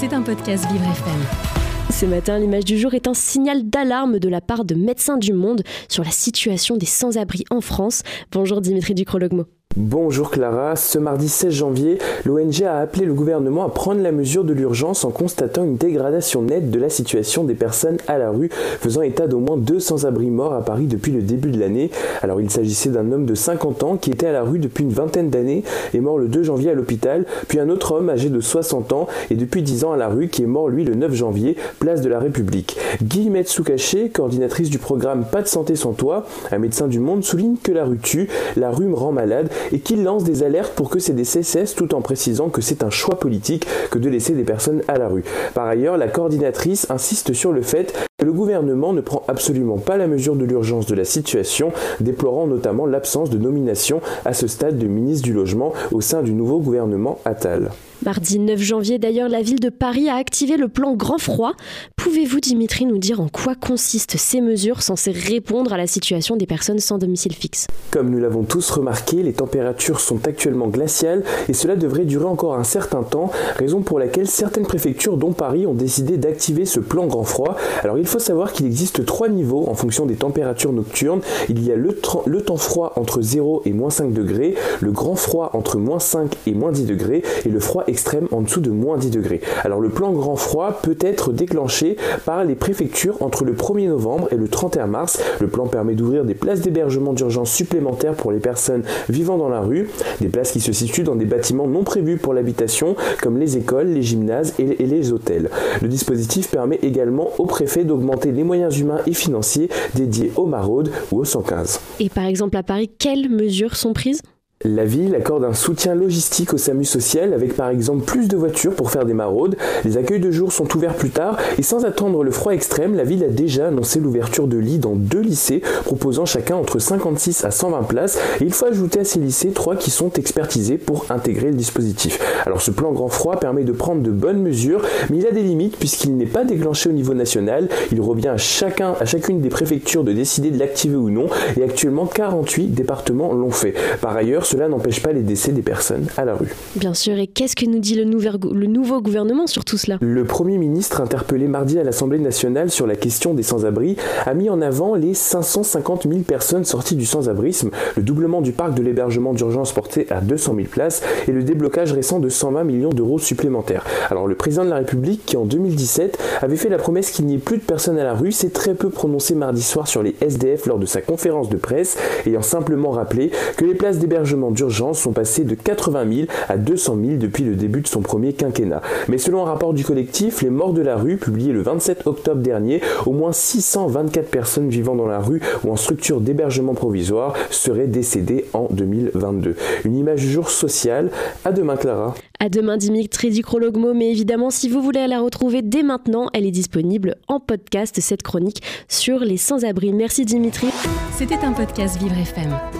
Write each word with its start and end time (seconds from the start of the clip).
C'est 0.00 0.14
un 0.14 0.22
podcast 0.22 0.64
Vivre 0.72 0.86
FM. 0.86 1.90
Ce 1.90 2.06
matin, 2.06 2.38
l'image 2.38 2.64
du 2.64 2.78
jour 2.78 2.94
est 2.94 3.06
un 3.06 3.12
signal 3.12 3.68
d'alarme 3.68 4.18
de 4.18 4.30
la 4.30 4.40
part 4.40 4.64
de 4.64 4.74
Médecins 4.74 5.18
du 5.18 5.34
Monde 5.34 5.62
sur 5.90 6.02
la 6.04 6.10
situation 6.10 6.78
des 6.78 6.86
sans-abri 6.86 7.44
en 7.50 7.60
France. 7.60 8.02
Bonjour 8.32 8.62
Dimitri 8.62 8.94
Ducrologmo. 8.94 9.44
Bonjour 9.76 10.32
Clara, 10.32 10.74
ce 10.74 10.98
mardi 10.98 11.28
16 11.28 11.54
janvier, 11.54 11.98
l'ONG 12.24 12.64
a 12.64 12.80
appelé 12.80 13.06
le 13.06 13.14
gouvernement 13.14 13.64
à 13.64 13.68
prendre 13.68 14.02
la 14.02 14.10
mesure 14.10 14.42
de 14.42 14.52
l'urgence 14.52 15.04
en 15.04 15.12
constatant 15.12 15.62
une 15.62 15.76
dégradation 15.76 16.42
nette 16.42 16.72
de 16.72 16.80
la 16.80 16.90
situation 16.90 17.44
des 17.44 17.54
personnes 17.54 17.98
à 18.08 18.18
la 18.18 18.30
rue, 18.30 18.48
faisant 18.80 19.02
état 19.02 19.28
d'au 19.28 19.38
moins 19.38 19.56
200 19.56 20.06
abris 20.06 20.30
morts 20.30 20.54
à 20.54 20.64
Paris 20.64 20.86
depuis 20.86 21.12
le 21.12 21.22
début 21.22 21.52
de 21.52 21.60
l'année. 21.60 21.92
Alors 22.20 22.40
il 22.40 22.50
s'agissait 22.50 22.88
d'un 22.88 23.12
homme 23.12 23.26
de 23.26 23.34
50 23.36 23.84
ans 23.84 23.96
qui 23.96 24.10
était 24.10 24.26
à 24.26 24.32
la 24.32 24.42
rue 24.42 24.58
depuis 24.58 24.82
une 24.82 24.90
vingtaine 24.90 25.30
d'années 25.30 25.62
et 25.94 26.00
mort 26.00 26.18
le 26.18 26.26
2 26.26 26.42
janvier 26.42 26.72
à 26.72 26.74
l'hôpital, 26.74 27.24
puis 27.46 27.60
un 27.60 27.68
autre 27.68 27.92
homme 27.92 28.10
âgé 28.10 28.28
de 28.28 28.40
60 28.40 28.92
ans 28.92 29.06
et 29.30 29.36
depuis 29.36 29.62
10 29.62 29.84
ans 29.84 29.92
à 29.92 29.96
la 29.96 30.08
rue 30.08 30.26
qui 30.26 30.42
est 30.42 30.46
mort 30.46 30.68
lui 30.68 30.82
le 30.82 30.96
9 30.96 31.14
janvier, 31.14 31.54
place 31.78 32.00
de 32.00 32.08
la 32.08 32.18
République. 32.18 32.76
Guillemette 33.04 33.46
Soukaché, 33.46 34.08
coordinatrice 34.08 34.68
du 34.68 34.78
programme 34.78 35.24
Pas 35.30 35.42
de 35.42 35.46
santé 35.46 35.76
sans 35.76 35.92
toi, 35.92 36.26
un 36.50 36.58
médecin 36.58 36.88
du 36.88 36.98
monde, 36.98 37.22
souligne 37.22 37.54
que 37.62 37.70
la 37.70 37.84
rue 37.84 37.98
tue, 37.98 38.28
la 38.56 38.72
rue 38.72 38.86
me 38.86 38.96
rend 38.96 39.12
malade 39.12 39.48
et 39.72 39.80
qu'il 39.80 40.02
lance 40.02 40.24
des 40.24 40.42
alertes 40.42 40.74
pour 40.74 40.90
que 40.90 40.98
ces 40.98 41.12
décès 41.12 41.42
cessent 41.42 41.74
tout 41.74 41.94
en 41.94 42.00
précisant 42.00 42.48
que 42.48 42.60
c'est 42.60 42.82
un 42.82 42.90
choix 42.90 43.18
politique 43.18 43.66
que 43.90 43.98
de 43.98 44.08
laisser 44.08 44.34
des 44.34 44.44
personnes 44.44 44.82
à 44.88 44.98
la 44.98 45.08
rue. 45.08 45.24
Par 45.54 45.66
ailleurs, 45.66 45.96
la 45.96 46.08
coordinatrice 46.08 46.90
insiste 46.90 47.32
sur 47.32 47.52
le 47.52 47.62
fait 47.62 47.94
que 48.18 48.24
le 48.24 48.32
gouvernement 48.32 48.92
ne 48.92 49.00
prend 49.00 49.22
absolument 49.28 49.78
pas 49.78 49.96
la 49.96 50.06
mesure 50.06 50.36
de 50.36 50.44
l'urgence 50.44 50.86
de 50.86 50.94
la 50.94 51.04
situation, 51.04 51.72
déplorant 52.00 52.46
notamment 52.46 52.86
l'absence 52.86 53.30
de 53.30 53.38
nomination 53.38 54.00
à 54.24 54.32
ce 54.32 54.46
stade 54.46 54.78
de 54.78 54.86
ministre 54.86 55.24
du 55.24 55.32
Logement 55.32 55.72
au 55.92 56.00
sein 56.00 56.22
du 56.22 56.32
nouveau 56.32 56.58
gouvernement 56.58 57.18
Attal. 57.24 57.70
Mardi 58.02 58.38
9 58.38 58.58
janvier, 58.58 58.98
d'ailleurs, 58.98 59.28
la 59.28 59.42
ville 59.42 59.60
de 59.60 59.68
Paris 59.68 60.08
a 60.08 60.14
activé 60.14 60.56
le 60.56 60.68
plan 60.68 60.94
Grand 60.94 61.18
Froid. 61.18 61.52
Pouvez-vous, 61.96 62.40
Dimitri, 62.40 62.86
nous 62.86 62.96
dire 62.96 63.20
en 63.20 63.28
quoi 63.28 63.54
consistent 63.54 64.16
ces 64.16 64.40
mesures 64.40 64.80
censées 64.80 65.10
répondre 65.10 65.74
à 65.74 65.76
la 65.76 65.86
situation 65.86 66.36
des 66.36 66.46
personnes 66.46 66.78
sans 66.78 66.96
domicile 66.96 67.34
fixe? 67.34 67.66
Comme 67.90 68.08
nous 68.08 68.18
l'avons 68.18 68.44
tous 68.44 68.70
remarqué, 68.70 69.22
les 69.22 69.34
températures 69.34 70.00
sont 70.00 70.26
actuellement 70.26 70.68
glaciales 70.68 71.24
et 71.50 71.52
cela 71.52 71.76
devrait 71.76 72.06
durer 72.06 72.24
encore 72.24 72.54
un 72.54 72.64
certain 72.64 73.02
temps, 73.02 73.32
raison 73.58 73.82
pour 73.82 73.98
laquelle 73.98 74.28
certaines 74.28 74.66
préfectures, 74.66 75.18
dont 75.18 75.32
Paris, 75.32 75.66
ont 75.66 75.74
décidé 75.74 76.16
d'activer 76.16 76.64
ce 76.64 76.80
plan 76.80 77.06
Grand 77.06 77.24
Froid. 77.24 77.54
Alors 77.82 77.98
il 77.98 78.06
faut 78.06 78.18
savoir 78.18 78.52
qu'il 78.52 78.64
existe 78.64 79.04
trois 79.04 79.28
niveaux 79.28 79.68
en 79.68 79.74
fonction 79.74 80.06
des 80.06 80.16
températures 80.16 80.72
nocturnes. 80.72 81.20
Il 81.50 81.62
y 81.62 81.70
a 81.70 81.76
le, 81.76 81.92
temps 81.92 82.56
froid 82.56 82.94
entre 82.96 83.20
0 83.20 83.60
et 83.66 83.74
moins 83.74 83.90
5 83.90 84.14
degrés, 84.14 84.54
le 84.80 84.90
grand 84.90 85.16
froid 85.16 85.50
entre 85.52 85.76
moins 85.76 85.98
5 85.98 86.34
et 86.46 86.54
moins 86.54 86.72
10 86.72 86.86
degrés 86.86 87.22
et 87.44 87.50
le 87.50 87.60
froid 87.60 87.84
extrême 87.90 88.28
en 88.32 88.40
dessous 88.40 88.60
de 88.60 88.70
moins 88.70 88.96
10 88.96 89.10
degrés. 89.10 89.40
Alors 89.64 89.80
le 89.80 89.90
plan 89.90 90.12
grand 90.12 90.36
froid 90.36 90.80
peut 90.82 90.96
être 91.00 91.32
déclenché 91.32 91.96
par 92.24 92.44
les 92.44 92.54
préfectures 92.54 93.20
entre 93.20 93.44
le 93.44 93.52
1er 93.52 93.88
novembre 93.88 94.28
et 94.32 94.36
le 94.36 94.48
31 94.48 94.86
mars. 94.86 95.20
Le 95.40 95.48
plan 95.48 95.66
permet 95.66 95.94
d'ouvrir 95.94 96.24
des 96.24 96.34
places 96.34 96.60
d'hébergement 96.60 97.12
d'urgence 97.12 97.52
supplémentaires 97.52 98.14
pour 98.14 98.32
les 98.32 98.38
personnes 98.38 98.82
vivant 99.08 99.36
dans 99.36 99.48
la 99.48 99.60
rue, 99.60 99.90
des 100.20 100.28
places 100.28 100.52
qui 100.52 100.60
se 100.60 100.72
situent 100.72 101.02
dans 101.02 101.16
des 101.16 101.24
bâtiments 101.24 101.66
non 101.66 101.84
prévus 101.84 102.16
pour 102.16 102.34
l'habitation 102.34 102.96
comme 103.22 103.38
les 103.38 103.56
écoles, 103.56 103.88
les 103.88 104.02
gymnases 104.02 104.54
et 104.58 104.86
les 104.86 105.12
hôtels. 105.12 105.50
Le 105.82 105.88
dispositif 105.88 106.50
permet 106.50 106.78
également 106.82 107.30
au 107.38 107.46
préfet 107.46 107.84
d'augmenter 107.84 108.32
les 108.32 108.44
moyens 108.44 108.78
humains 108.78 109.00
et 109.06 109.14
financiers 109.14 109.68
dédiés 109.94 110.32
aux 110.36 110.46
maraudes 110.46 110.90
ou 111.12 111.20
aux 111.20 111.24
115. 111.24 111.80
Et 112.00 112.08
par 112.08 112.24
exemple 112.24 112.56
à 112.56 112.62
Paris, 112.62 112.90
quelles 112.98 113.28
mesures 113.28 113.76
sont 113.76 113.92
prises? 113.92 114.22
La 114.66 114.84
ville 114.84 115.14
accorde 115.14 115.44
un 115.44 115.54
soutien 115.54 115.94
logistique 115.94 116.52
au 116.52 116.58
SAMU 116.58 116.84
social 116.84 117.32
avec 117.32 117.56
par 117.56 117.70
exemple 117.70 118.04
plus 118.04 118.28
de 118.28 118.36
voitures 118.36 118.74
pour 118.74 118.90
faire 118.90 119.06
des 119.06 119.14
maraudes. 119.14 119.56
Les 119.86 119.96
accueils 119.96 120.20
de 120.20 120.30
jour 120.30 120.52
sont 120.52 120.76
ouverts 120.76 120.96
plus 120.96 121.08
tard 121.08 121.38
et 121.56 121.62
sans 121.62 121.86
attendre 121.86 122.22
le 122.22 122.30
froid 122.30 122.52
extrême, 122.52 122.94
la 122.94 123.04
ville 123.04 123.24
a 123.24 123.28
déjà 123.28 123.68
annoncé 123.68 124.00
l'ouverture 124.00 124.48
de 124.48 124.58
lits 124.58 124.78
dans 124.78 124.96
deux 124.96 125.22
lycées 125.22 125.62
proposant 125.86 126.26
chacun 126.26 126.56
entre 126.56 126.78
56 126.78 127.46
à 127.46 127.50
120 127.50 127.84
places 127.84 128.18
et 128.42 128.44
il 128.44 128.52
faut 128.52 128.66
ajouter 128.66 129.00
à 129.00 129.04
ces 129.04 129.18
lycées 129.18 129.52
trois 129.52 129.76
qui 129.76 129.90
sont 129.90 130.12
expertisés 130.12 130.76
pour 130.76 131.06
intégrer 131.08 131.46
le 131.46 131.56
dispositif. 131.56 132.18
Alors 132.44 132.60
ce 132.60 132.70
plan 132.70 132.92
grand 132.92 133.08
froid 133.08 133.40
permet 133.40 133.64
de 133.64 133.72
prendre 133.72 134.02
de 134.02 134.10
bonnes 134.10 134.42
mesures 134.42 134.82
mais 135.08 135.16
il 135.16 135.26
a 135.26 135.30
des 135.30 135.42
limites 135.42 135.78
puisqu'il 135.78 136.18
n'est 136.18 136.26
pas 136.26 136.44
déclenché 136.44 136.90
au 136.90 136.92
niveau 136.92 137.14
national. 137.14 137.70
Il 137.92 138.02
revient 138.02 138.28
à 138.28 138.36
chacun, 138.36 138.94
à 139.00 139.06
chacune 139.06 139.40
des 139.40 139.48
préfectures 139.48 140.04
de 140.04 140.12
décider 140.12 140.50
de 140.50 140.58
l'activer 140.58 140.96
ou 140.96 141.08
non 141.08 141.28
et 141.56 141.64
actuellement 141.64 142.04
48 142.04 142.74
départements 142.74 143.32
l'ont 143.32 143.48
fait. 143.48 143.72
Par 144.02 144.14
ailleurs, 144.14 144.44
cela 144.50 144.66
n'empêche 144.66 145.00
pas 145.00 145.12
les 145.12 145.22
décès 145.22 145.52
des 145.52 145.62
personnes 145.62 146.08
à 146.16 146.24
la 146.24 146.34
rue. 146.34 146.52
Bien 146.74 146.92
sûr, 146.92 147.16
et 147.16 147.28
qu'est-ce 147.28 147.54
que 147.54 147.66
nous 147.66 147.78
dit 147.78 147.94
le, 147.94 148.02
nouveau 148.04 149.00
gouvernement 149.00 149.46
sur 149.46 149.64
tout 149.64 149.78
cela? 149.78 149.98
Le 150.00 150.24
Premier 150.24 150.58
ministre, 150.58 151.00
interpellé 151.00 151.46
mardi 151.46 151.78
à 151.78 151.84
l'Assemblée 151.84 152.18
nationale 152.18 152.68
sur 152.68 152.84
la 152.88 152.96
question 152.96 153.32
des 153.32 153.44
sans-abri, 153.44 153.94
a 154.26 154.34
mis 154.34 154.50
en 154.50 154.60
avant 154.60 154.96
les 154.96 155.14
550 155.14 156.08
000 156.08 156.22
personnes 156.22 156.64
sorties 156.64 156.96
du 156.96 157.06
sans-abrisme, 157.06 157.70
le 157.96 158.02
doublement 158.02 158.40
du 158.40 158.50
parc 158.50 158.74
de 158.74 158.82
l'hébergement 158.82 159.34
d'urgence 159.34 159.72
porté 159.72 160.08
à 160.10 160.20
200 160.20 160.56
000 160.56 160.66
places 160.66 161.04
et 161.28 161.32
le 161.32 161.44
déblocage 161.44 161.92
récent 161.92 162.18
de 162.18 162.28
120 162.28 162.64
millions 162.64 162.90
d'euros 162.90 163.20
supplémentaires. 163.20 163.84
Alors 164.10 164.26
le 164.26 164.34
président 164.34 164.64
de 164.64 164.70
la 164.70 164.78
République, 164.78 165.24
qui 165.26 165.36
en 165.36 165.44
2017 165.44 166.18
avait 166.42 166.56
fait 166.56 166.70
la 166.70 166.78
promesse 166.78 167.12
qu'il 167.12 167.26
n'y 167.26 167.34
ait 167.34 167.38
plus 167.38 167.58
de 167.58 167.62
personnes 167.62 168.00
à 168.00 168.04
la 168.04 168.14
rue, 168.14 168.32
s'est 168.32 168.50
très 168.50 168.74
peu 168.74 168.90
prononcé 168.90 169.36
mardi 169.36 169.62
soir 169.62 169.86
sur 169.86 170.02
les 170.02 170.16
SDF 170.20 170.66
lors 170.66 170.80
de 170.80 170.86
sa 170.86 171.02
conférence 171.02 171.50
de 171.50 171.56
presse, 171.56 171.96
ayant 172.26 172.42
simplement 172.42 172.90
rappelé 172.90 173.30
que 173.56 173.64
les 173.64 173.74
places 173.74 173.98
d'hébergement 173.98 174.39
d'urgence 174.50 175.00
sont 175.00 175.12
passés 175.12 175.44
de 175.44 175.54
80 175.54 176.12
000 176.12 176.28
à 176.48 176.56
200 176.56 176.96
000 177.04 177.16
depuis 177.16 177.44
le 177.44 177.56
début 177.56 177.80
de 177.80 177.86
son 177.86 178.00
premier 178.00 178.32
quinquennat. 178.32 178.80
Mais 179.08 179.18
selon 179.18 179.42
un 179.42 179.46
rapport 179.46 179.74
du 179.74 179.84
collectif 179.84 180.42
Les 180.42 180.50
Morts 180.50 180.72
de 180.72 180.82
la 180.82 180.96
rue, 180.96 181.16
publié 181.16 181.52
le 181.52 181.62
27 181.62 182.06
octobre 182.06 182.40
dernier, 182.40 182.80
au 183.06 183.12
moins 183.12 183.32
624 183.32 184.30
personnes 184.30 184.68
vivant 184.68 184.94
dans 184.94 185.06
la 185.06 185.18
rue 185.18 185.40
ou 185.64 185.70
en 185.70 185.76
structure 185.76 186.20
d'hébergement 186.20 186.74
provisoire 186.74 187.34
seraient 187.50 187.86
décédées 187.86 188.46
en 188.52 188.68
2022. 188.70 189.56
Une 189.84 189.96
image 189.96 190.20
du 190.20 190.30
jour 190.30 190.50
sociale. 190.50 191.10
À 191.44 191.52
demain, 191.52 191.76
Clara. 191.76 192.14
À 192.38 192.48
demain, 192.48 192.76
Dimitri 192.76 193.30
Dicrologmo. 193.30 193.92
Mais 193.92 194.10
évidemment, 194.10 194.50
si 194.50 194.68
vous 194.68 194.80
voulez 194.80 195.06
la 195.06 195.20
retrouver 195.20 195.62
dès 195.62 195.82
maintenant, 195.82 196.28
elle 196.32 196.46
est 196.46 196.50
disponible 196.50 197.16
en 197.28 197.40
podcast, 197.40 197.98
cette 198.00 198.22
chronique 198.22 198.62
sur 198.88 199.20
les 199.20 199.36
sans-abri. 199.36 199.92
Merci, 199.92 200.24
Dimitri. 200.24 200.68
C'était 201.16 201.44
un 201.44 201.52
podcast 201.52 201.98
Vivre 201.98 202.16
FM. 202.16 202.79